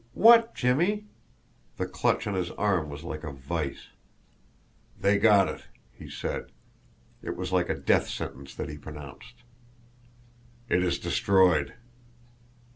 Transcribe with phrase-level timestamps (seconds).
[0.15, 1.05] Then WHAT, Jimmie?"
[1.77, 3.89] The clutch on his arm was like a vise.
[4.99, 6.51] "They got it," he said.
[7.21, 9.35] It was like a death sentence that he pronounced.
[10.69, 11.75] "It is destroyed."